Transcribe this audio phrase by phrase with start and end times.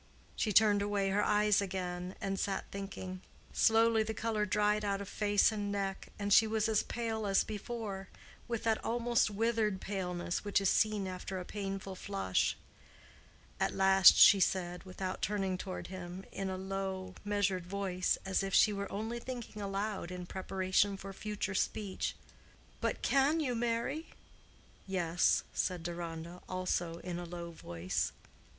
[0.35, 3.21] She turned away her eyes again, and sat thinking.
[3.53, 7.43] Slowly the color dried out of face and neck, and she was as pale as
[7.43, 12.57] before—with that almost withered paleness which is seen after a painful flush.
[13.59, 18.91] At last she said—without turning toward him—in a low, measured voice, as if she were
[18.91, 22.15] only thinking aloud in preparation for future speech,
[22.79, 24.07] "But can you marry?"
[24.87, 28.13] "Yes," said Deronda, also in a low voice.